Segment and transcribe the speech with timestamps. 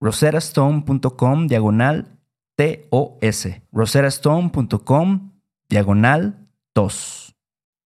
[0.00, 2.18] roserastone.com diagonal
[2.56, 3.48] TOS.
[3.72, 5.32] roserastone.com
[5.68, 7.34] diagonal TOS.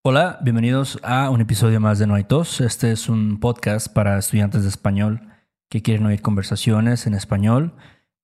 [0.02, 2.60] Hola, bienvenidos a un episodio más de No hay tos.
[2.60, 5.20] Este es un podcast para estudiantes de español
[5.68, 7.74] que quieren oír conversaciones en español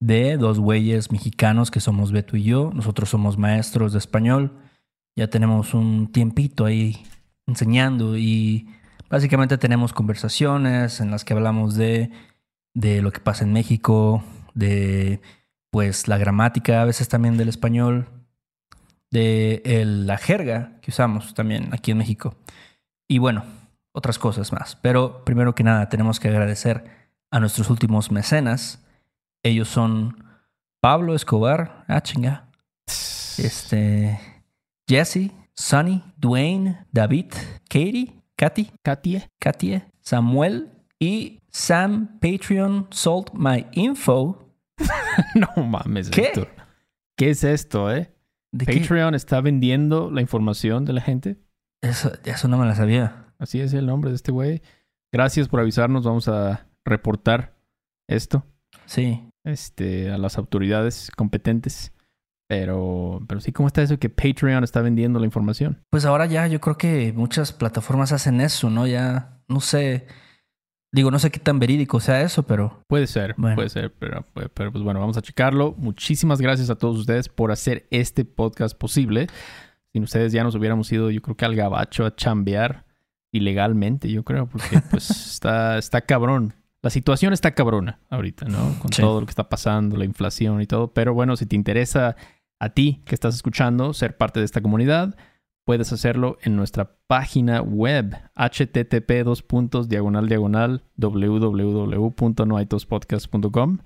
[0.00, 2.70] de dos güeyes mexicanos que somos Beto y yo.
[2.74, 4.58] Nosotros somos maestros de español.
[5.16, 7.06] Ya tenemos un tiempito ahí
[7.46, 8.68] enseñando y
[9.08, 12.10] básicamente tenemos conversaciones en las que hablamos de,
[12.76, 14.22] de lo que pasa en México,
[14.54, 15.20] de
[15.70, 18.06] pues la gramática a veces también del español,
[19.10, 22.36] de la jerga que usamos también aquí en México.
[23.08, 23.44] Y bueno,
[23.92, 24.76] otras cosas más.
[24.76, 26.84] Pero primero que nada tenemos que agradecer
[27.30, 28.84] a nuestros últimos mecenas.
[29.42, 30.22] Ellos son
[30.80, 32.50] Pablo Escobar, ah chinga,
[33.38, 34.20] este,
[34.86, 37.32] Jesse, Sonny, Dwayne, David,
[37.70, 44.52] Katie, Katy, Katie, Katie, Samuel y Sam Patreon sold my info.
[45.34, 46.26] no mames, ¿Qué?
[46.26, 46.48] Héctor.
[47.16, 48.12] ¿Qué es esto, eh?
[48.52, 48.80] ¿De qué?
[48.80, 51.38] Patreon está vendiendo la información de la gente.
[51.82, 53.32] Eso, eso no me la sabía.
[53.38, 54.60] Así es el nombre de este güey.
[55.10, 56.04] Gracias por avisarnos.
[56.04, 57.56] Vamos a reportar
[58.06, 58.44] esto
[58.84, 59.26] Sí.
[59.42, 61.90] este, a las autoridades competentes.
[62.50, 65.82] Pero, pero sí, ¿cómo está eso que Patreon está vendiendo la información?
[65.90, 68.86] Pues ahora ya yo creo que muchas plataformas hacen eso, ¿no?
[68.86, 70.06] Ya, no sé.
[70.96, 73.54] Digo, no sé qué tan verídico sea eso, pero Puede ser, Bueno.
[73.54, 74.24] puede ser, pero,
[74.54, 75.74] pero pues bueno, vamos a checarlo.
[75.76, 79.26] Muchísimas gracias a todos ustedes por hacer este podcast posible.
[79.92, 82.86] Sin ustedes ya nos hubiéramos ido, yo creo que al gabacho a chambear
[83.30, 86.54] ilegalmente, yo creo, porque pues está, está cabrón.
[86.80, 88.78] La situación está cabrona ahorita, ¿no?
[88.78, 89.02] Con Sí.
[89.02, 90.94] todo lo que está pasando, la inflación y todo.
[90.94, 92.16] Pero bueno, si te interesa
[92.58, 95.14] a ti que estás escuchando ser parte de esta comunidad,
[95.66, 103.78] puedes hacerlo en nuestra página web http dos puntos diagonal diagonal www.noaitospodcast.com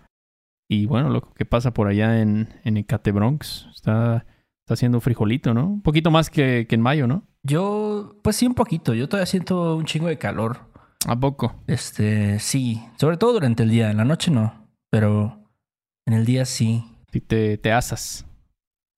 [0.69, 4.27] y bueno lo que pasa por allá en, en Ecate Bronx está,
[4.63, 5.67] está haciendo frijolito ¿no?
[5.67, 7.25] un poquito más que, que en mayo ¿no?
[7.43, 8.95] yo, pues sí, un poquito.
[8.95, 10.69] Yo todavía siento un chingo de calor.
[11.07, 11.55] ¿a poco?
[11.67, 12.83] Este, sí.
[12.99, 13.91] Sobre todo durante el día.
[13.91, 14.69] En la noche no.
[14.91, 15.51] Pero
[16.07, 16.85] en el día sí.
[17.13, 18.27] si te, te asas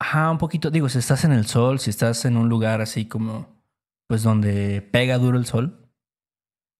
[0.02, 0.70] Ajá, un poquito.
[0.70, 3.46] Digo, si estás en el sol, si estás en un lugar así como,
[4.08, 5.88] pues donde pega duro el sol,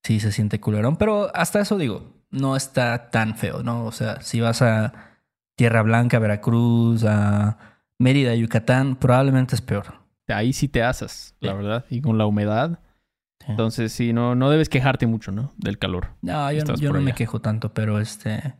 [0.05, 0.97] sí se siente culerón.
[0.97, 3.85] Pero hasta eso digo, no está tan feo, ¿no?
[3.85, 4.93] O sea, si vas a
[5.57, 7.59] Tierra Blanca, Veracruz, a
[7.99, 10.01] Mérida, Yucatán, probablemente es peor.
[10.29, 11.57] ahí sí te asas la Sí.
[11.59, 12.81] verdad y con la humedad
[13.41, 13.47] Sí.
[13.51, 15.53] entonces sí no, no debes quejarte mucho ¿no?
[15.59, 18.55] del calor No, yo, Estás yo no me quejo tanto, pero este,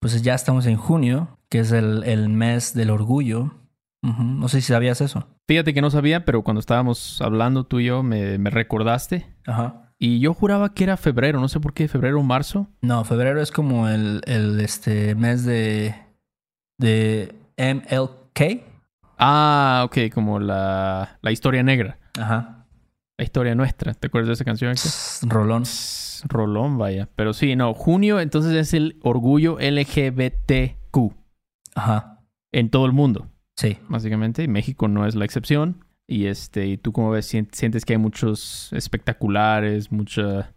[0.00, 3.54] pues ya estamos en junio, que es el, el mes del orgullo.
[4.02, 5.26] No sé si sabías eso.
[5.48, 9.92] fíjate que no sabía pero cuando estábamos hablando tú y yo me, me recordaste Ajá.
[9.98, 13.42] y yo juraba que era febrero no sé por qué febrero o marzo No, febrero
[13.42, 15.94] es como el, el este mes de,
[16.78, 18.62] de MLK.
[19.18, 21.98] Ah, ok, como la, la historia negra.
[22.16, 22.66] Ajá.
[23.16, 23.92] La historia nuestra.
[23.94, 24.74] ¿Te acuerdas de esa canción?
[24.76, 25.64] Pss, Rolón.
[25.64, 27.08] Pss, Rolón, vaya.
[27.16, 27.74] Pero sí, no.
[27.74, 31.12] Junio entonces es el orgullo LGBTQ
[31.74, 32.20] Ajá.
[32.52, 33.26] en todo el mundo,
[33.58, 33.76] Sí.
[33.88, 34.44] básicamente.
[34.44, 35.84] Y México no es la excepción.
[36.06, 37.26] Y este, ¿y tú cómo ves?
[37.26, 40.54] Sien- ¿Sientes que hay muchos espectaculares, mucha...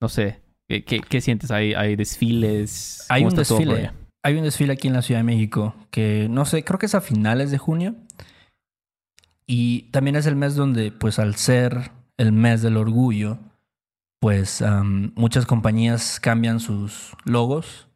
[0.00, 0.42] No sé.
[0.68, 1.50] ¿Qué, qué, qué sientes?
[1.50, 3.06] ¿Hay, hay desfiles?
[3.08, 3.90] Hay ¿Cómo un desfile.
[4.22, 6.94] Hay un desfile aquí en la Ciudad de México que no sé, creo que es
[6.94, 7.94] a finales de junio.
[9.46, 13.38] Y también es el mes donde, pues al ser el mes del orgullo,
[14.20, 17.88] pues am, muchas compañías cambian sus logos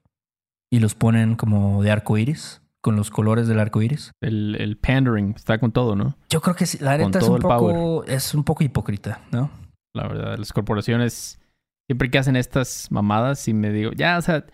[0.72, 4.12] y los ponen como de arco iris, con los colores del arco iris.
[4.22, 6.16] El, el pandering está con todo, ¿no?
[6.28, 9.50] Yo creo que sí, la neta es un, poco, es un poco hipócrita, ¿no?
[9.94, 11.40] La verdad, las corporaciones,
[11.88, 14.44] siempre que hacen estas mamadas, y me digo, ya, o sea,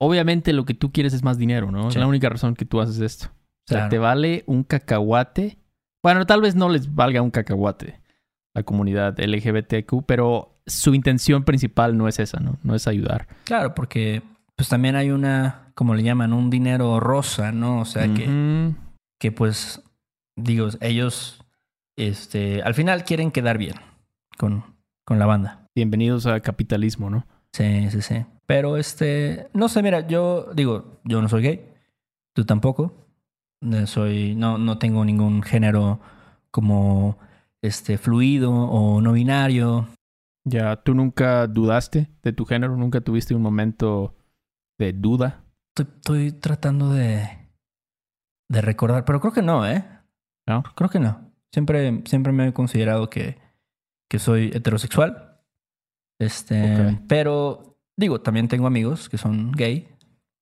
[0.00, 1.88] obviamente lo que tú quieres es más dinero, ¿no?
[1.88, 3.26] Es la única razón que tú haces esto.
[3.26, 3.90] O sea, Claro.
[3.90, 5.58] te vale un cacahuate.
[6.02, 8.00] Bueno, tal vez no les valga un cacahuate
[8.54, 12.56] la comunidad LGBTQ, pero su intención principal no es esa, ¿no?
[12.62, 13.26] No es ayudar.
[13.44, 14.22] Claro, porque
[14.56, 17.80] pues también hay una, como le llaman, un dinero rosa, ¿no?
[17.80, 18.72] O sea que...
[19.20, 19.82] Que pues
[20.36, 21.40] digo, ellos
[21.96, 23.76] este al final quieren quedar bien
[24.36, 24.64] con,
[25.04, 25.68] con la banda.
[25.74, 27.26] Bienvenidos al capitalismo, ¿no?
[27.52, 28.26] Sí, sí, sí.
[28.46, 31.72] Pero este, no sé, mira, yo digo, yo no soy gay,
[32.34, 33.06] tú tampoco.
[33.86, 36.00] Soy no no tengo ningún género
[36.50, 37.18] como
[37.62, 39.88] este fluido o no binario.
[40.44, 42.76] Ya, ¿tú nunca dudaste de tu género?
[42.76, 44.14] ¿Nunca tuviste un momento
[44.78, 45.44] de duda?
[45.76, 47.28] Estoy, estoy tratando de
[48.50, 49.84] de recordar, pero creo que no, ¿eh?
[50.46, 50.62] ¿No?
[50.74, 51.32] Creo que no.
[51.52, 53.38] Siempre siempre me he considerado que
[54.10, 55.40] que soy heterosexual.
[56.20, 59.88] Este, pero digo, también tengo amigos que son gay,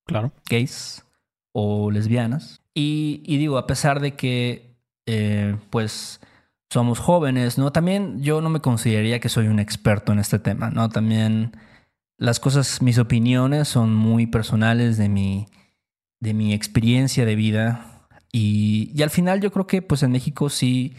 [0.06, 0.32] Claro.
[0.49, 1.06] gays
[1.55, 2.62] o lesbianas.
[2.75, 4.76] Y, y digo, a pesar de que
[5.06, 6.20] eh, pues
[6.70, 7.73] somos jóvenes, ¿no?
[7.73, 10.88] También yo no me consideraría que soy un experto en este tema, ¿no?
[10.88, 11.52] También
[12.22, 15.46] las cosas, mis opiniones son muy personales de mi,
[16.20, 18.06] de mi experiencia de vida.
[18.32, 20.94] Y, y al final yo creo que pues en México sí,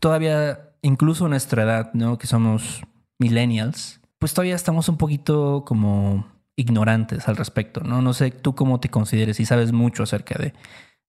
[0.00, 2.18] todavía, incluso nuestra edad, ¿no?
[2.18, 2.82] Que somos
[3.18, 6.26] millennials, pues todavía estamos un poquito como
[6.56, 8.02] ignorantes al respecto, ¿no?
[8.02, 10.52] No sé tú cómo te consideres y sabes mucho acerca de,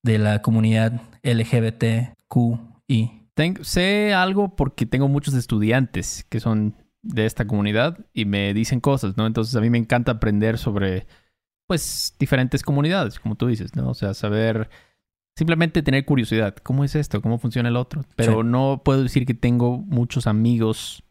[0.04, 3.28] de la comunidad LGBTQI.
[3.36, 6.76] Ten- sé algo porque tengo muchos estudiantes que son
[7.08, 9.26] de esta comunidad y me dicen cosas, ¿no?
[9.26, 11.08] Entonces a mí me encanta aprender sobre,
[11.68, 13.90] pues, diferentes comunidades, como tú dices, ¿no?
[13.90, 14.70] O sea, saber,
[15.36, 16.56] simplemente tener curiosidad.
[16.64, 17.22] ¿Cómo es esto?
[17.22, 18.04] ¿Cómo funciona el otro?
[18.16, 18.48] Pero Sí.
[18.48, 21.04] no puedo decir que tengo muchos amigos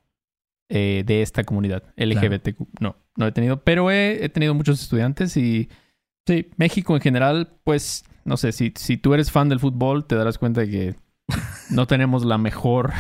[0.68, 2.66] eh, de esta comunidad LGBTQ.
[2.80, 5.68] No, no he tenido, pero he, he tenido muchos estudiantes y
[6.26, 10.16] sí, México en general, pues, no sé, si, si tú eres fan del fútbol, te
[10.16, 10.94] darás cuenta de que
[11.70, 12.92] no tenemos la mejor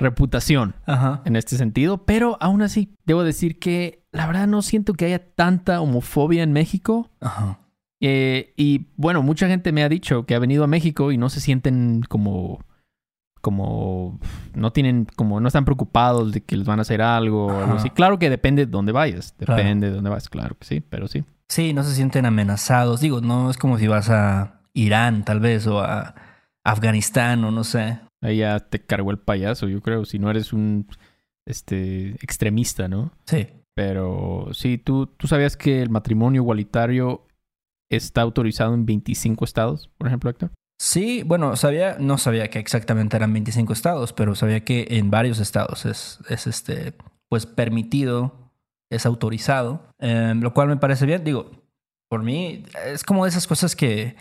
[0.00, 1.22] reputación Ajá.
[1.24, 5.34] en este sentido, pero aún así debo decir que la verdad no siento que haya
[5.34, 7.10] tanta homofobia en México.
[7.20, 7.58] Ajá.
[8.02, 11.28] Eh, y bueno, mucha gente me ha dicho que ha venido a México y no
[11.28, 12.60] se sienten como,
[13.40, 14.18] como,
[14.54, 17.74] no tienen, como, no están preocupados de que les van a hacer algo o algo
[17.74, 17.90] así.
[17.90, 19.56] Claro que depende de dónde vayas, Claro.
[19.56, 21.24] depende de dónde vas, claro que sí, pero sí.
[21.48, 23.00] Sí, no se sienten amenazados.
[23.00, 26.14] Digo, no es como si vas a Irán, tal vez, o a
[26.64, 27.98] Afganistán, o no sé.
[28.22, 30.86] Ahí ya te cargó el payaso, yo creo, si no eres un,
[31.46, 33.12] este, extremista, ¿no?
[33.26, 33.48] Sí.
[33.74, 37.26] Pero sí, ¿tú, tú sabías que el matrimonio igualitario
[37.90, 40.52] está autorizado en 25 estados, por ejemplo, Héctor.
[40.80, 45.38] Sí, bueno, sabía, no sabía que exactamente eran 25 estados, pero sabía que en varios
[45.38, 46.94] estados es, es este,
[47.28, 48.50] pues permitido,
[48.90, 51.22] es autorizado, eh, lo cual me parece bien.
[51.22, 51.50] Digo,
[52.08, 54.16] por mí es como de esas cosas que,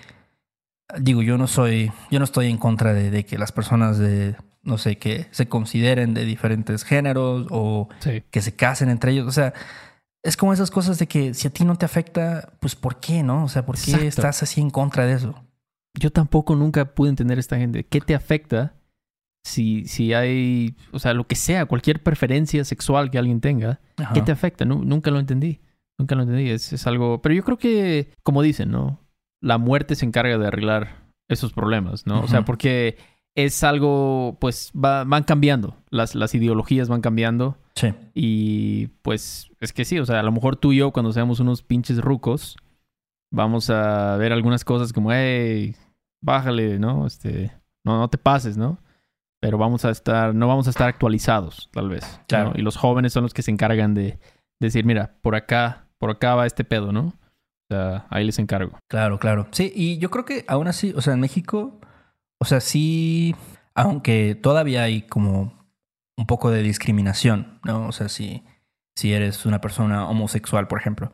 [0.98, 4.36] digo, yo no soy, yo no estoy en contra de, de que las personas de,
[4.64, 8.24] no sé, que se consideren de diferentes géneros o Sí.
[8.32, 9.28] que se casen entre ellos.
[9.28, 9.54] O sea,
[10.24, 13.24] es como esas cosas de que si a ti no te afecta, pues ¿por qué
[13.24, 13.44] no?
[13.46, 14.08] O sea, ¿por qué Exacto.
[14.08, 15.36] estás así en contra de eso?
[15.98, 17.84] Yo tampoco nunca pude entender a esta gente.
[17.86, 18.74] ¿Qué te afecta
[19.44, 23.80] si, si hay, o sea, lo que sea, cualquier preferencia sexual que alguien tenga?
[23.98, 24.14] Ajá.
[24.14, 24.66] ¿Qué te afecta?
[24.66, 25.62] Nu- nunca lo entendí.
[25.98, 26.50] Nunca lo entendí.
[26.50, 27.22] Es, es algo.
[27.22, 29.00] Pero yo creo que, como dicen, ¿no?
[29.42, 32.22] La muerte se encarga de arreglar esos problemas, ¿no?
[32.22, 32.98] O sea, porque
[33.36, 35.78] es algo, pues, va- van cambiando.
[35.90, 37.58] Las, las ideologías van cambiando.
[37.76, 37.94] Sí.
[38.14, 41.40] Y pues es que sí, o sea, a lo mejor tú y yo cuando seamos
[41.40, 42.58] unos pinches rucos,
[43.32, 45.76] vamos a ver algunas cosas como, hey,
[46.22, 47.06] bájale, ¿no?
[47.08, 47.52] Este,
[47.86, 48.80] no, no te pases, ¿no?
[49.42, 52.04] Pero vamos a estar, no vamos a estar actualizados, tal vez.
[52.20, 52.26] ¿no?
[52.28, 52.52] Claro.
[52.56, 54.20] Y los jóvenes son los que se encargan de
[54.60, 57.14] decir, mira, por acá, por acá va este pedo, ¿no?
[57.70, 58.80] Ahí les encargo.
[58.88, 59.48] Claro, claro.
[59.52, 61.80] Sí, y yo creo que aún así, o sea, en México,
[62.40, 63.36] o sea, sí,
[63.76, 65.54] aunque todavía hay como
[66.18, 67.88] un poco de discriminación, ¿no?
[67.88, 68.44] O sea, si,
[68.96, 71.14] si eres una persona homosexual, por ejemplo.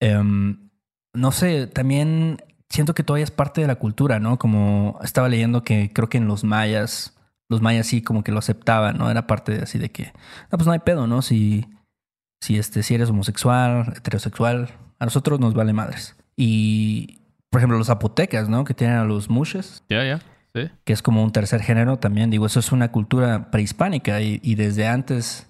[0.00, 0.70] Em,
[1.12, 4.38] no sé, también siento que todavía es parte de la cultura, ¿no?
[4.38, 7.18] Como estaba leyendo que creo que en los mayas,
[7.48, 9.10] los mayas sí como que lo aceptaban, ¿no?
[9.10, 10.12] Era parte de así de que,
[10.50, 11.20] no, pues no hay pedo, ¿no?
[11.20, 11.66] Si,
[12.40, 14.70] si, este, si eres homosexual, heterosexual,
[15.00, 16.14] a nosotros nos vale madres.
[16.36, 17.18] Y,
[17.50, 18.62] por ejemplo, los zapotecas, ¿no?
[18.64, 19.82] Que tienen a los mushes.
[19.88, 20.20] Ya, ya.
[20.54, 20.70] Sí.
[20.84, 22.30] Que es como un tercer género también.
[22.30, 25.48] Digo, eso es una cultura prehispánica y, y desde antes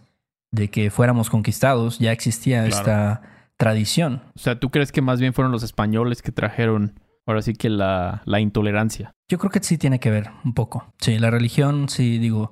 [0.52, 2.76] de que fuéramos conquistados ya existía Claro.
[2.76, 3.22] esta
[3.56, 4.22] tradición.
[4.34, 7.68] O sea, ¿tú crees que más bien fueron los españoles que trajeron ahora sí que
[7.70, 9.12] la, la intolerancia?
[9.28, 10.92] Yo creo que sí tiene que ver un poco.
[10.98, 12.50] Sí, la religión, sí, digo,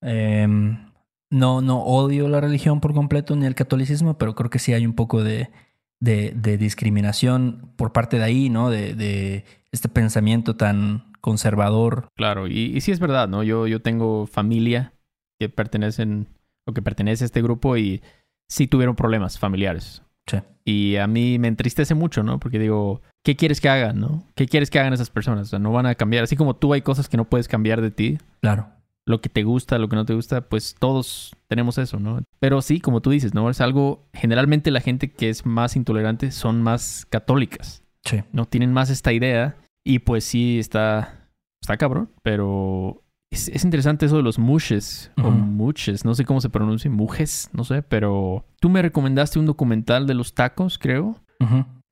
[0.00, 0.90] em,
[1.30, 4.86] no, no odio la religión por completo ni el catolicismo, pero creo que sí hay
[4.86, 5.50] un poco de,
[6.00, 8.70] de, de discriminación por parte de ahí, ¿no?
[8.70, 12.08] De, de este pensamiento tan conservador.
[12.16, 13.42] Claro, y, y sí es verdad, ¿no?
[13.42, 14.92] Yo, yo tengo familia
[15.38, 16.28] que pertenecen
[16.66, 18.02] o que pertenece a este grupo y
[18.48, 20.02] sí tuvieron problemas familiares.
[20.26, 20.38] Sí.
[20.64, 22.40] Y a mí me entristece mucho, ¿no?
[22.40, 24.24] Porque digo, ¿qué quieres que hagan, no?
[24.34, 25.46] ¿Qué quieres que hagan esas personas?
[25.48, 26.24] O sea, no van a cambiar.
[26.24, 28.68] Así como tú hay cosas que no puedes cambiar de ti, Claro.
[29.06, 32.20] Lo que te gusta, lo que no te gusta, pues todos tenemos eso, ¿no?
[32.40, 33.48] Pero sí, como tú dices, ¿no?
[33.48, 38.22] Es algo, generalmente la gente que es más intolerante son más católicas, Sí.
[38.32, 38.44] ¿no?
[38.46, 41.28] Tienen más esta idea y pues sí está,
[41.62, 46.40] está cabrón, pero es, es interesante eso de los mushes o muches, no sé cómo
[46.40, 51.20] se pronuncia, mujes, no sé, pero tú me recomendaste un documental de los tacos, creo.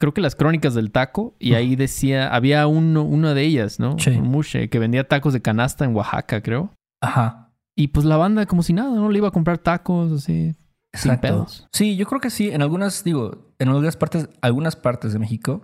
[0.00, 3.96] Creo que las crónicas del taco, y ahí decía, había uno, una de ellas, ¿no?
[3.98, 4.10] Sí.
[4.10, 6.70] Un mushe que vendía tacos de canasta en Oaxaca, creo.
[7.04, 7.52] Ajá.
[7.76, 9.10] Y pues la banda como si nada, ¿no?
[9.10, 10.54] Le iba a comprar tacos así.
[10.92, 11.66] Sin pedos.
[11.72, 12.50] Sí, yo creo que sí.
[12.50, 15.62] En algunas, digo, en algunas partes, algunas partes de México,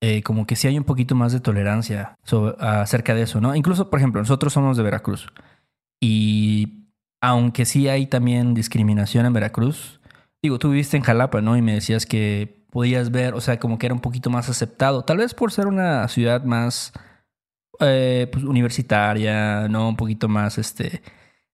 [0.00, 3.56] eh, como que sí hay un poquito más de tolerancia sobre- acerca de eso, ¿no?
[3.56, 5.26] Incluso, por ejemplo, nosotros somos de Veracruz.
[6.00, 6.88] Y
[7.20, 10.00] aunque sí hay también discriminación en Veracruz,
[10.42, 11.56] digo, tú viviste en Jalapa, ¿no?
[11.56, 15.02] Y me decías que podías ver, o sea, como que era un poquito más aceptado.
[15.04, 16.92] Tal vez por ser una ciudad más
[17.80, 19.88] eh, pues, universitaria, ¿no?
[19.88, 21.02] Un poquito más, este,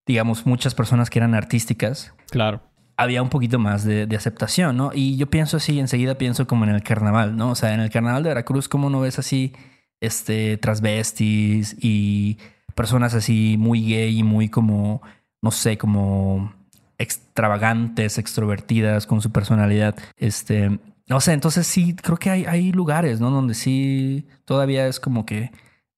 [0.07, 2.61] digamos, muchas personas que eran artísticas Claro.
[2.97, 4.91] había un poquito más de, de aceptación, ¿no?
[4.95, 7.51] Y yo pienso así, enseguida pienso como en el carnaval, ¿no?
[7.51, 9.53] O sea, en el carnaval de Veracruz, ¿cómo no ves así,
[10.01, 12.39] este, transvestis y
[12.75, 15.03] personas así muy gay y muy como,
[15.43, 16.53] no sé, como
[16.99, 20.79] extravagantes, extrovertidas con su personalidad, este...
[21.09, 23.31] No sé, entonces sí, creo que hay, hay lugares, ¿no?
[23.31, 25.51] Donde sí todavía es como que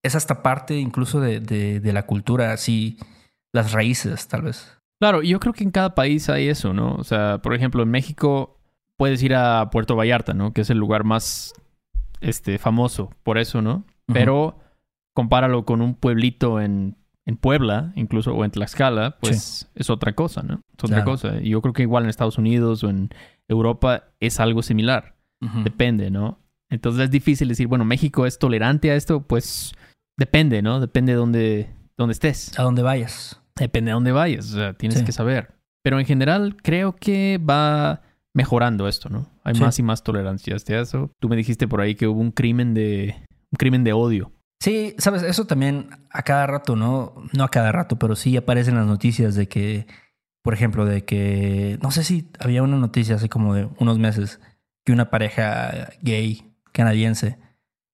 [0.02, 2.96] es hasta parte incluso de, de, de la cultura, así,
[3.52, 4.78] las raíces, tal vez.
[5.00, 6.94] Claro, yo creo que en cada país hay eso, ¿no?
[6.94, 8.58] O sea, por ejemplo, en México
[8.96, 10.52] puedes ir a Puerto Vallarta, ¿no?
[10.52, 11.54] Que es el lugar más
[12.20, 13.84] este, famoso por eso, ¿no?
[14.06, 14.58] Pero
[15.14, 20.42] compáralo con un pueblito en, en Puebla, incluso, o en Tlaxcala, pues es otra cosa,
[20.42, 20.60] ¿no?
[20.76, 21.04] Es otra Claro.
[21.10, 21.40] cosa.
[21.40, 23.10] Y yo creo que igual en Estados Unidos o en
[23.48, 25.14] Europa es algo similar.
[25.64, 26.38] Depende, ¿no?
[26.70, 29.72] Entonces es difícil decir, bueno, México es tolerante a esto, pues
[30.16, 30.80] depende, ¿no?
[30.80, 32.58] Depende de dónde, dónde estés.
[32.58, 33.40] A donde vayas.
[33.56, 35.04] Depende de dónde vayas, o sea, tienes Sí.
[35.04, 35.54] que saber.
[35.82, 38.02] Pero en general creo que va
[38.34, 39.28] mejorando esto, ¿no?
[39.44, 39.60] Hay Sí.
[39.60, 41.10] más y más tolerancia hacia eso.
[41.20, 43.14] Tú me dijiste por ahí que hubo un crimen de
[43.50, 44.32] un crimen de odio.
[44.62, 47.14] Sí, sabes, eso también a cada rato, ¿no?
[47.32, 49.86] No a cada rato, pero sí aparecen las noticias de que,
[50.42, 54.40] por ejemplo, de que, no sé si había una noticia hace como de unos meses,
[54.86, 57.38] que una pareja gay canadiense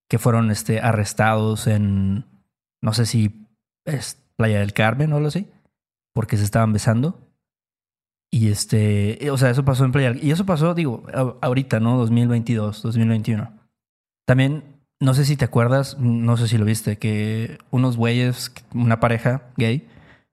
[0.08, 2.24] que fueron este, arrestados en,
[2.80, 3.46] no sé si
[3.84, 5.48] es Playa del Carmen o algo así,
[6.14, 7.20] porque se estaban besando.
[8.30, 11.04] Y este, o sea, eso pasó en Playa Y eso pasó, digo,
[11.40, 11.96] ahorita, ¿no?
[11.98, 13.50] 2022, 2021.
[14.26, 14.64] También,
[15.00, 19.42] no sé si te acuerdas, no sé si lo viste, que unos güeyes, una pareja
[19.56, 19.88] gay,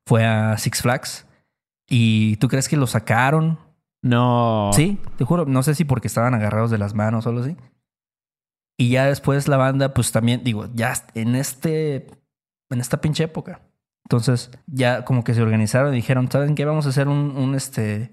[0.06, 1.26] fue a Six Flags.
[1.88, 3.60] ¿Y tú crees que lo sacaron?
[4.02, 4.72] No.
[4.74, 7.56] Sí, te juro, no sé si porque estaban agarrados de las manos o algo así.
[8.78, 12.08] Y ya después la banda, pues también, digo, ya en este,
[12.70, 13.62] en esta pinche época.
[14.06, 16.66] Entonces, ya como que se organizaron y dijeron, ¿saben qué?
[16.66, 18.12] Vamos a hacer un, un este,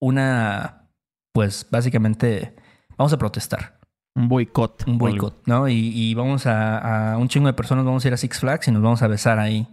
[0.00, 0.88] una,
[1.32, 2.54] pues básicamente,
[2.96, 3.78] vamos a protestar,
[4.14, 4.84] Un boicot.
[4.86, 5.68] un boicot, ¿no?
[5.68, 8.68] Y, y vamos a, a un chingo de personas, vamos a ir a Six Flags
[8.68, 9.66] y nos vamos a besar ahí.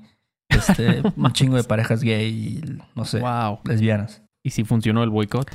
[0.50, 2.30] Este, un chingo de parejas gay
[2.64, 3.60] y, no sé, Wow.
[3.66, 4.22] lesbianas.
[4.44, 5.50] ¿Y si funcionó el boicot?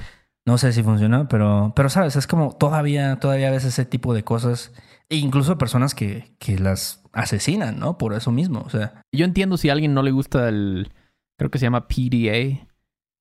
[0.49, 4.25] No sé si funcionó, pero, pero sabes, es como todavía, todavía ves ese tipo de
[4.25, 4.73] cosas.
[5.11, 7.99] E incluso personas que, que las asesinan, ¿no?
[7.99, 8.63] Por eso mismo.
[8.65, 10.91] O sea, Yo entiendo si a alguien no le gusta el
[11.39, 12.67] creo que se llama PDA,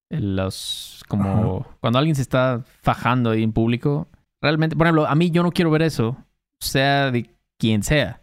[0.10, 4.08] los como cuando alguien se está fajando ahí en público,
[4.42, 6.16] realmente, por ejemplo, a mí yo no quiero ver eso,
[6.62, 7.30] sea de
[7.60, 8.22] quien sea.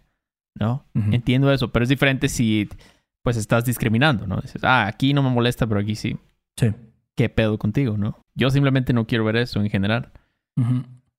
[0.58, 0.86] ¿no?
[0.94, 2.70] Entiendo eso, pero es diferente si
[3.22, 4.40] pues estás discriminando, ¿no?
[4.40, 6.16] Dices, ah, aquí no me molesta, pero aquí sí.
[6.58, 6.72] Sí.
[7.16, 8.23] ¿Qué pedo contigo, no?
[8.34, 10.12] Yo simplemente no quiero ver eso en general.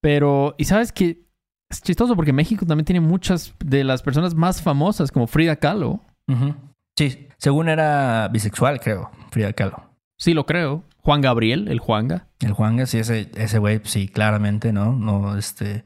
[0.02, 1.26] Pero, y sabes que
[1.70, 6.02] es chistoso porque México también tiene muchas de las personas más famosas, como Frida Kahlo.
[6.98, 9.90] Sí, según era bisexual, creo, Frida Kahlo.
[10.18, 10.84] Sí, lo creo.
[11.02, 12.28] Juan Gabriel, el Juanga.
[12.40, 14.94] El Juanga, sí, ese, ese güey, sí, claramente, ¿no?
[14.94, 15.84] No, este,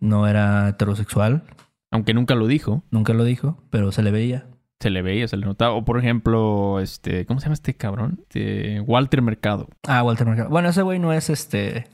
[0.00, 1.44] no era heterosexual,
[1.90, 2.82] Aunque nunca lo dijo.
[2.90, 4.46] nunca lo dijo, pero se le veía.
[4.80, 5.74] Se le veía, se le notaba.
[5.74, 8.18] O por ejemplo, este, ¿cómo se llama este cabrón?
[8.22, 9.68] Este, Walter Mercado.
[9.86, 10.48] Ah, Walter Mercado.
[10.50, 11.88] Bueno, ese güey no es este,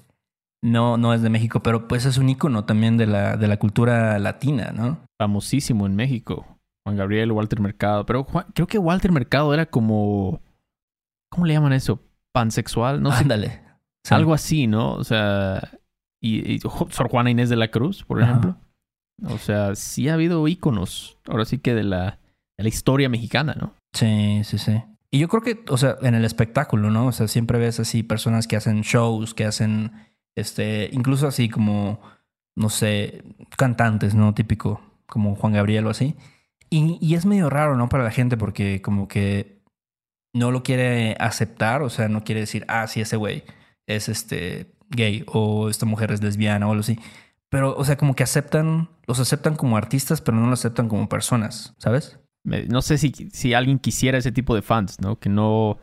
[0.62, 3.56] no, no es de México, pero pues es un ícono también de la, de la
[3.58, 4.98] cultura latina, ¿no?
[5.20, 6.46] Famosísimo en México.
[6.86, 8.04] Juan Gabriel, Walter Mercado.
[8.04, 10.42] Pero Juan- creo que Walter Mercado era como.
[11.30, 12.00] ¿Cómo le llaman eso?
[12.34, 13.00] Pansexual.
[13.02, 13.22] No sé.
[13.22, 13.62] Ándale.
[14.06, 14.14] Sí.
[14.14, 14.92] Algo así, ¿no?
[14.92, 15.70] O sea.
[16.22, 18.30] Y, y Sor Juana Inés de la Cruz, por Ajá.
[18.30, 18.56] ejemplo.
[19.30, 21.16] O sea, sí ha habido íconos.
[21.26, 22.18] Ahora sí que de la,
[22.56, 23.74] la historia mexicana, ¿no?
[23.92, 24.82] Sí, sí, sí.
[25.10, 27.06] Y yo creo que, o sea, en el espectáculo, ¿no?
[27.06, 29.92] O sea, siempre ves así personas que hacen shows, que hacen,
[30.34, 32.00] este, incluso así como,
[32.56, 33.22] no sé,
[33.56, 34.34] cantantes, ¿no?
[34.34, 36.16] Típico, como Juan Gabriel o así.
[36.70, 37.88] Y, y es medio raro, ¿no?
[37.88, 39.62] Para la gente porque como que
[40.32, 43.44] no lo quiere aceptar, o sea, no quiere decir, ah, sí, ese güey
[43.86, 46.98] es este gay o esta mujer es lesbiana o algo así.
[47.50, 51.08] Pero, o sea, como que aceptan, los aceptan como artistas, pero no los aceptan como
[51.08, 52.18] personas, ¿sabes?
[52.44, 55.18] No sé si, si alguien quisiera ese tipo de fans, ¿no?
[55.18, 55.78] Que no.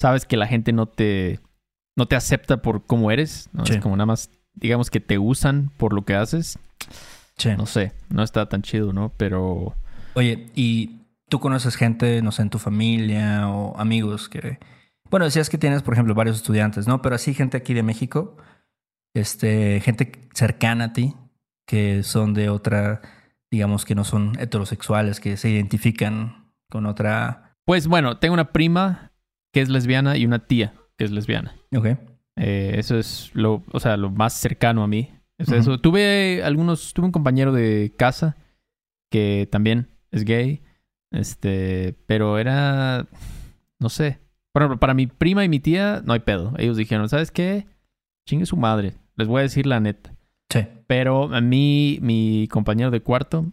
[0.00, 1.40] Sabes que la gente no te.
[1.94, 3.64] No te acepta por cómo eres, ¿no?
[3.64, 3.74] Sí.
[3.74, 6.58] Es como nada más, digamos que te usan por lo que haces.
[7.36, 7.50] Sí.
[7.56, 9.12] No sé, no está tan chido, ¿no?
[9.16, 9.74] Pero.
[10.14, 14.58] Oye, ¿y tú conoces gente, no sé, en tu familia o amigos que...
[15.10, 17.02] Bueno, decías que tienes, por ejemplo, varios estudiantes, ¿no?
[17.02, 18.36] Pero así gente aquí de México,
[19.14, 21.14] este, gente cercana a ti,
[21.66, 23.02] que son de otra,
[23.50, 27.56] digamos que no son heterosexuales, que se identifican con otra...
[27.64, 29.12] Pues bueno, tengo una prima
[29.52, 31.56] que es lesbiana y una tía que es lesbiana.
[31.74, 31.86] Ok.
[32.36, 35.10] Eh, eso es lo, o sea, lo más cercano a mí.
[35.38, 35.78] Es eso.
[35.78, 38.36] Tuve algunos, tuve un compañero de casa
[39.10, 40.62] que también es gay.
[41.10, 43.06] Este, pero era,
[43.78, 44.20] no sé.
[44.52, 46.54] Por ejemplo, para mi prima y mi tía, no hay pedo.
[46.58, 47.66] Ellos dijeron, ¿sabes qué?
[48.26, 48.94] Chingue su madre.
[49.16, 50.15] Les voy a decir la neta.
[50.86, 53.46] Pero a mí, mi compañero de cuarto,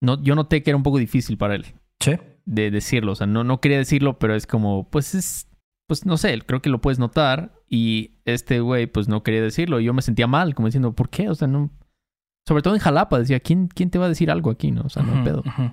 [0.00, 1.66] no, yo noté que era un poco difícil para él
[2.00, 2.12] Sí.
[2.46, 3.12] de decirlo.
[3.12, 5.48] O sea, no, no quería decirlo, pero es como, pues es,
[5.86, 7.54] pues no sé, creo que lo puedes notar.
[7.68, 9.80] Y este güey, pues no quería decirlo.
[9.80, 11.28] Y yo me sentía mal, como diciendo, ¿por qué?
[11.28, 11.70] O sea, no.
[12.46, 14.82] Sobre todo en Jalapa, decía, ¿quién, quién te va a decir algo aquí, no?
[14.82, 15.40] O sea, no hay Ujú, pedo.
[15.40, 15.70] ujú.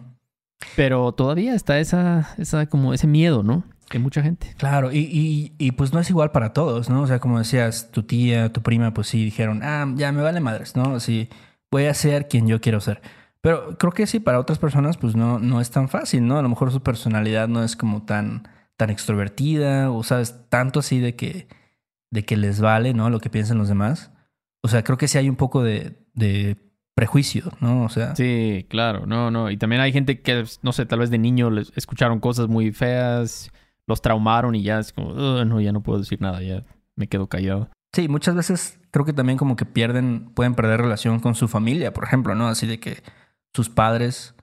[0.76, 3.64] Pero todavía está esa, esa, como ese miedo, ¿no?
[3.92, 4.54] De mucha gente.
[4.58, 7.02] Claro, y, y, y pues no es igual para todos, ¿no?
[7.02, 10.40] O sea, como decías, tu tía, tu prima, pues sí dijeron, ah, ya me vale
[10.40, 10.96] madres, ¿no?
[10.96, 11.30] Así,
[11.72, 13.02] voy a ser quien yo quiero ser.
[13.42, 16.40] Pero creo que sí, para otras personas, pues no, no es tan fácil, ¿no?
[16.40, 21.00] A lo mejor su personalidad no es como tan, tan extrovertida, o sabes, tanto así
[21.00, 21.48] de que,
[22.10, 23.10] de que les vale, ¿no?
[23.12, 24.12] Lo que piensan los demás.
[24.62, 26.58] O sea, creo que sí hay un poco de, de
[26.96, 27.84] prejuicio, ¿no?
[27.84, 29.52] O sea, Sí, claro, no, no.
[29.52, 32.72] Y también hay gente que, no sé, tal vez de niño les escucharon cosas muy
[32.72, 33.52] feas,
[33.88, 36.64] los traumaron y ya es como, "Ugh, no, ya no puedo decir nada, ya
[36.96, 37.70] me quedo callado.
[37.94, 41.94] Sí, muchas veces creo que también como que pierden, pueden perder relación con su familia,
[41.94, 42.48] por ejemplo, ¿no?
[42.48, 43.04] Así de que
[43.54, 44.36] sus padres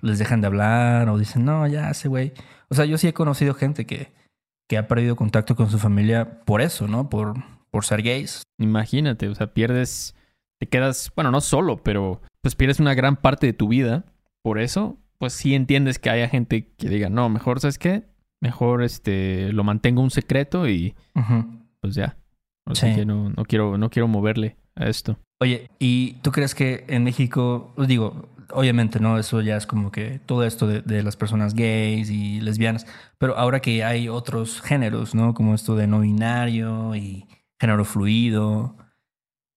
[0.00, 2.32] les dejan de hablar o dicen, no, ya ese güey.
[2.68, 4.12] O sea, yo sí he conocido gente que,
[4.68, 7.08] que ha perdido contacto con su familia por eso, ¿no?
[7.08, 7.34] Por,
[7.70, 8.42] por ser gays.
[8.58, 10.14] Imagínate, o sea, pierdes,
[10.58, 14.04] te quedas, bueno, no solo, pero pues pierdes una gran parte de tu vida.
[14.42, 18.04] Por eso, pues sí entiendes que haya gente que diga, no, mejor, ¿sabes qué?
[18.40, 20.94] Mejor este, lo mantengo un secreto y
[21.80, 22.16] pues ya.
[22.68, 22.96] O sea Sí.
[23.00, 25.18] que no, no quiero, no quiero moverle a esto.
[25.40, 29.18] Oye, ¿y tú crees que en México, os digo, obviamente, ¿no?
[29.18, 32.86] Eso ya es como que todo esto de, de las personas gays y lesbianas,
[33.18, 35.34] pero ahora que hay otros géneros, ¿no?
[35.34, 37.26] Como esto de no binario y
[37.60, 38.76] género fluido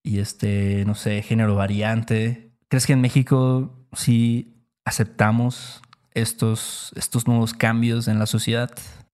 [0.02, 5.82] y este, no sé, género variante, ¿crees que en México sí aceptamos
[6.14, 8.70] estos, estos nuevos cambios en la sociedad?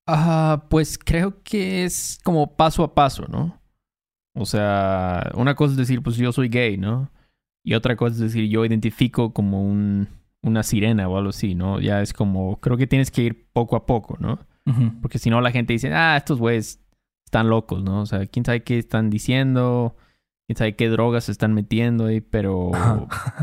[0.06, 3.60] Ah, pues creo que es como paso a paso, ¿no?
[4.34, 7.10] O sea, una cosa es decir, pues yo soy gay, ¿no?
[7.64, 10.08] Y otra cosa es decir, yo identifico como un,
[10.42, 11.80] una sirena o algo así, ¿no?
[11.80, 14.38] Ya es como, creo que tienes que ir poco a poco, ¿no?
[15.00, 16.80] Porque si no la gente dice, ah, estos güeyes
[17.24, 18.00] están locos, ¿no?
[18.00, 19.96] O sea, quién sabe qué están diciendo,
[20.46, 22.72] quién sabe qué drogas se están metiendo ahí, pero,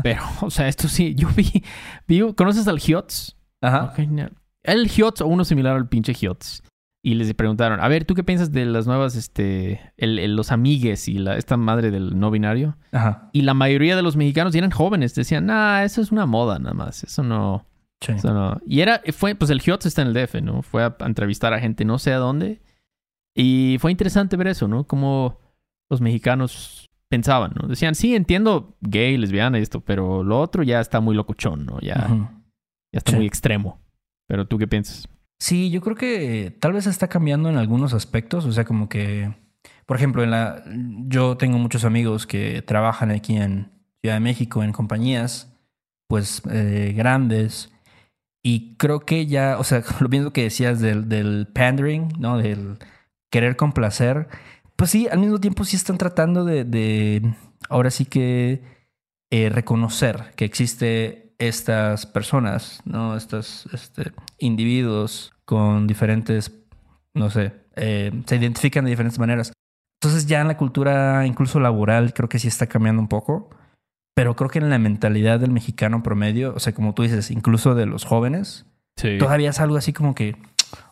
[0.02, 1.62] pero, o sea, esto sí, yo vi,
[2.06, 3.38] vi ¿conoces al Hiots?
[3.66, 3.92] Ajá.
[4.08, 4.28] No.
[4.62, 6.62] El Hiots o uno similar al pinche Hiots.
[7.02, 10.50] Y les preguntaron, a ver, ¿tú qué piensas de las nuevas, este, el, el- los
[10.52, 12.78] amigues y la, esta madre del no binario?
[12.92, 13.28] Ajá.
[13.34, 16.72] Y la mayoría de los mexicanos, eran jóvenes, decían, nah, eso es una moda nada
[16.74, 17.66] más, eso no,
[18.00, 18.12] Sí.
[18.66, 20.62] Y era, fue, pues el HIOTS está en el DF, ¿no?
[20.62, 22.60] Fue a, entrevistar a gente no sé a dónde.
[23.34, 24.84] Y fue interesante ver eso, ¿no?
[24.84, 25.38] Como
[25.90, 27.66] los mexicanos pensaban, ¿no?
[27.68, 31.80] Decían, sí, entiendo gay, lesbiana y esto, pero lo otro ya está muy locochón, ¿no?
[31.80, 32.08] Ya,
[32.94, 33.80] ya está muy extremo.
[34.28, 35.08] Pero tú qué piensas?
[35.40, 38.44] Sí, yo creo que tal vez está cambiando en algunos aspectos.
[38.46, 39.34] O sea, como que,
[39.84, 40.62] por ejemplo, en la,
[41.08, 45.52] yo tengo muchos amigos que trabajan aquí en Ciudad de México en compañías,
[46.06, 47.72] pues eh, grandes.
[48.44, 52.38] Y creo que ya, o sea, lo mismo que decías del, del pandering, ¿no?
[52.38, 52.78] Del
[53.28, 54.28] querer complacer.
[54.76, 57.34] Pues sí, al mismo tiempo sí están tratando de,
[57.68, 58.62] ahora sí que
[59.32, 63.16] eh, reconocer que existe estas personas, ¿no?
[63.16, 66.52] Estos este, individuos con diferentes,
[67.14, 69.52] no sé, eh, se identifican de diferentes maneras.
[70.00, 73.50] Entonces ya en la cultura incluso laboral creo que sí está cambiando un poco,
[74.14, 77.74] pero creo que en la mentalidad del mexicano promedio, o sea, como tú dices, incluso
[77.74, 78.66] de los jóvenes,
[79.18, 80.36] todavía es algo así como que,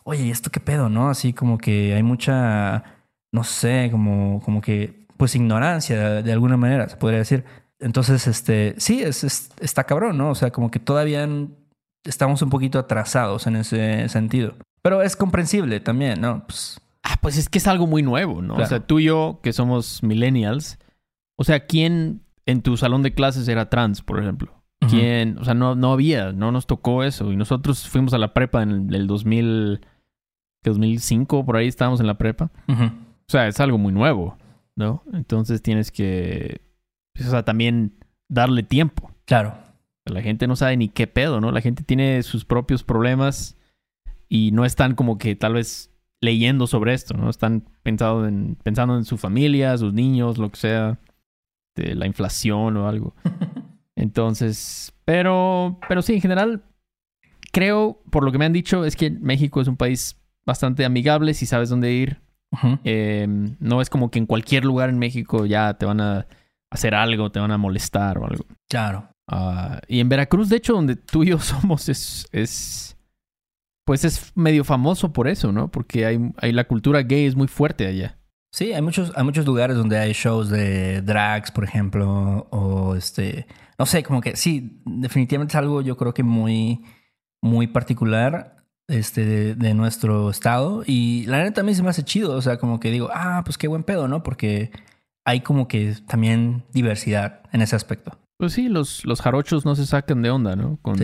[0.03, 1.09] oye, ¿y esto qué pedo, no?
[1.09, 2.83] Así como que hay mucha,
[3.31, 7.45] no sé, como, como que, pues ignorancia de alguna manera, se podría decir.
[7.83, 10.29] Entonces, este, sí, es, está cabrón, ¿no?
[10.29, 11.27] O sea, como que todavía
[12.05, 14.55] estamos un poquito atrasados en ese sentido.
[14.81, 16.45] Pero es comprensible también, ¿no?
[16.47, 18.55] Pues, ah, pues es que es algo muy nuevo, ¿no?
[18.55, 20.79] O sea, tú y yo, que somos millennials,
[21.37, 24.63] o sea, ¿quién en tu salón de clases era trans, por ejemplo?
[24.89, 25.37] ¿Quién?
[25.37, 27.31] O sea, no, no había, no nos tocó eso.
[27.31, 29.79] Y nosotros fuimos a la prepa en el 2000,
[30.63, 32.49] 2005, por ahí estábamos en la prepa.
[32.67, 34.37] O sea, es algo muy nuevo,
[34.75, 35.03] ¿no?
[35.13, 36.61] Entonces tienes que
[37.13, 37.93] pues, o sea, también
[38.29, 39.11] darle tiempo.
[39.25, 39.55] Claro.
[40.05, 41.51] La gente no sabe ni qué pedo, ¿no?
[41.51, 43.57] La gente tiene sus propios problemas
[44.27, 47.29] y no están como que tal vez leyendo sobre esto, ¿no?
[47.29, 50.99] Están pensando en, pensando en su familia, sus niños, lo que sea,
[51.75, 53.15] de la inflación o algo.
[53.95, 56.63] Entonces, pero, pero sí, en general,
[57.51, 61.33] creo, por lo que me han dicho, es que México es un país bastante amigable
[61.33, 62.21] si sabes dónde ir.
[62.83, 66.27] Em, no es como que en cualquier lugar en México ya te van a
[66.73, 68.45] hacer algo, te van a molestar o algo.
[68.67, 69.07] Claro.
[69.27, 72.97] Ah, y en Veracruz, de hecho, donde tú y yo somos, es, es
[73.85, 75.69] pues es medio famoso por eso, ¿no?
[75.69, 78.17] Porque hay, hay, la cultura gay es muy fuerte allá.
[78.51, 83.47] Sí, hay muchos, hay muchos lugares donde hay shows de drags, por ejemplo, o este,
[83.79, 86.83] no sé, como que sí, definitivamente es algo yo creo que muy,
[87.41, 90.83] muy particular este, de, de nuestro estado.
[90.85, 93.57] Y la neta también se me hace chido, o sea, como que digo, ah, pues
[93.57, 94.23] qué buen pedo, ¿no?
[94.23, 94.71] Porque
[95.25, 98.17] hay como que también diversidad en ese aspecto.
[98.37, 100.77] Pues sí, los, los jarochos no se sacan de onda, ¿no?
[100.81, 100.97] Con,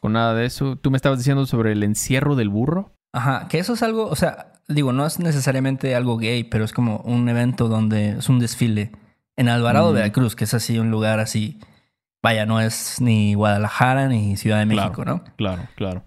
[0.00, 0.76] con nada de eso.
[0.76, 2.92] Tú me estabas diciendo sobre el encierro del burro.
[3.12, 6.72] Ajá, que eso es algo, o sea, digo, no es necesariamente algo gay, pero es
[6.72, 8.92] como un evento donde es un desfile
[9.36, 11.60] en Alvarado, de Veracruz, que es así un lugar así.
[12.22, 15.24] Vaya, no es ni Guadalajara ni Ciudad de México, ¿no?
[15.36, 16.04] Claro, claro.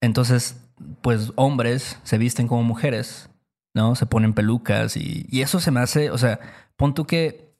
[0.00, 0.62] Entonces,
[1.02, 3.30] pues hombres se visten como mujeres,
[3.76, 3.94] ¿no?
[3.94, 6.40] Se ponen pelucas y, y eso se me hace, o sea,
[6.76, 7.52] pon tú que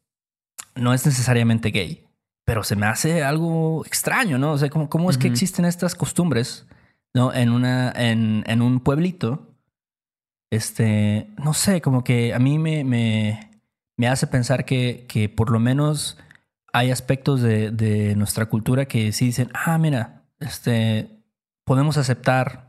[0.74, 2.06] no es necesariamente gay,
[2.46, 4.52] pero se me hace algo extraño, ¿no?
[4.52, 6.66] O sea, ¿cómo, cómo es que existen estas costumbres,
[7.12, 7.34] ¿no?
[7.34, 9.54] En, una, en, en, un pueblito,
[10.50, 13.50] este, no sé, como que a mí me, me,
[13.98, 16.16] me hace pensar que, que por lo menos
[16.72, 21.10] hay aspectos de, de nuestra cultura que sí dicen, ah, mira, este,
[21.64, 22.65] podemos aceptar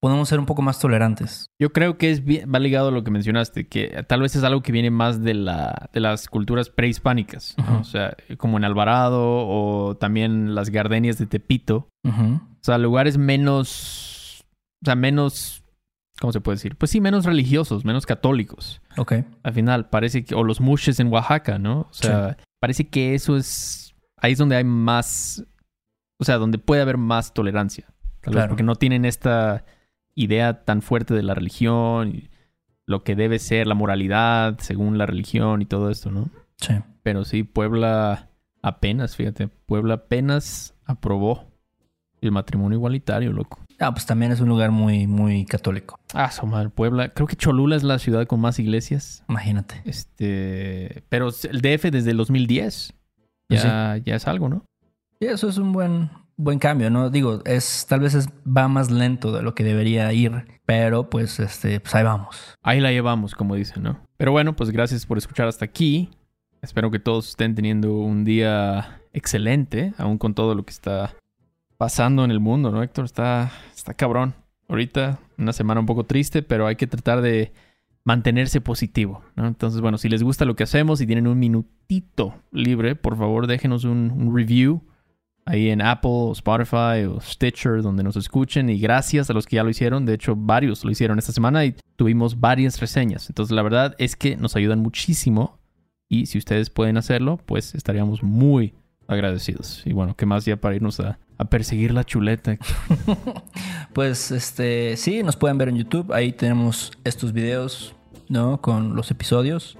[0.00, 1.50] podemos ser un poco más tolerantes.
[1.60, 4.44] Yo creo que es bien, va ligado a lo que mencionaste, que tal vez es
[4.44, 9.20] algo que viene más de, la, de las culturas prehispánicas, o sea, como en Alvarado
[9.22, 11.88] o también las gardenias de Tepito.
[12.04, 14.44] O sea, lugares menos,
[14.82, 15.64] o sea, menos,
[16.20, 16.76] ¿cómo se puede decir?
[16.76, 18.80] Pues sí, menos religiosos, menos católicos.
[18.96, 19.14] Ok.
[19.42, 21.80] Al final, parece que, o los mushes en Oaxaca, ¿no?
[21.80, 25.44] O sea, parece que eso es, ahí es donde hay más,
[26.20, 27.86] o sea, donde puede haber más tolerancia.
[28.20, 28.48] claro.
[28.48, 29.64] porque no tienen esta
[30.18, 32.30] idea tan fuerte de la religión y
[32.86, 36.30] lo que debe ser la moralidad según la religión y todo esto, ¿no?
[36.56, 36.74] Sí.
[37.02, 38.28] Pero sí, Puebla
[38.62, 41.44] apenas, fíjate, Puebla apenas aprobó
[42.20, 43.60] el matrimonio igualitario, loco.
[43.78, 46.00] Ah, pues también es un lugar muy, muy católico.
[46.12, 47.10] Ah, su madre, Puebla.
[47.10, 49.22] Creo que Cholula es la ciudad con más iglesias.
[49.28, 49.82] Imagínate.
[49.84, 52.94] Este, pero el DF desde el 2010
[53.48, 54.64] pues ya, ya es algo, ¿no?
[55.20, 57.10] Y eso es un buen, buen cambio, ¿no?
[57.10, 61.38] Digo, es tal vez es, va más lento de lo que debería ir, pero pues
[61.40, 62.54] este, pues ahí vamos.
[62.62, 64.00] Ahí la llevamos, como dicen, ¿no?
[64.16, 66.10] Pero bueno, pues gracias por escuchar hasta aquí.
[66.62, 71.14] Espero que todos estén teniendo un día excelente, aún con todo lo que está
[71.76, 73.04] pasando en el mundo, ¿no, Héctor?
[73.04, 74.34] Está, está cabrón.
[74.68, 77.52] Ahorita una semana un poco triste, pero hay que tratar de
[78.04, 79.46] mantenerse positivo, ¿no?
[79.46, 83.48] Entonces, bueno, si les gusta lo que hacemos y tienen un minutito libre, por favor
[83.48, 84.82] déjenos un review
[85.48, 88.68] ahí en Apple, Spotify o Stitcher, donde nos escuchen.
[88.68, 90.04] Y gracias a los que ya lo hicieron.
[90.04, 93.28] De hecho, varios lo hicieron esta semana y tuvimos varias reseñas.
[93.30, 95.58] Entonces, la verdad es que nos ayudan muchísimo.
[96.08, 98.74] Y si ustedes pueden hacerlo, pues estaríamos muy
[99.06, 99.82] agradecidos.
[99.86, 101.18] Y bueno, ¿qué más ya para irnos a,
[101.50, 102.58] perseguir la chuleta?
[103.94, 106.12] pues este, sí, nos pueden ver en YouTube.
[106.12, 107.94] Ahí tenemos estos videos,
[108.28, 108.60] ¿no?
[108.60, 109.78] Con los episodios.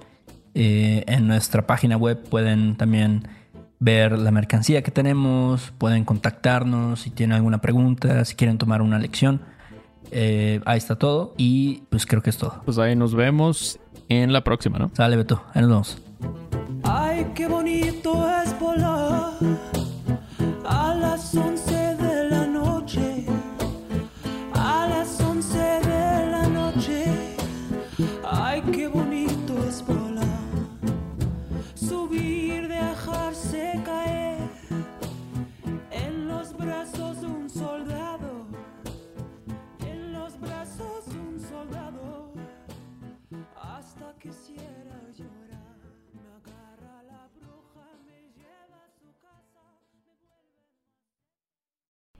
[0.54, 3.28] Eh, en nuestra página web pueden también
[3.80, 8.98] ver la mercancía que tenemos, pueden contactarnos si tienen alguna pregunta, si quieren tomar una
[8.98, 9.42] lección.
[10.10, 12.62] Eh, ahí está todo y pues creo que es todo.
[12.64, 14.90] Pues ahí nos vemos en la próxima, ¿no?
[14.94, 16.02] Sale Beto, ahí nos vemos.
[16.82, 17.67] Ay, qué bonito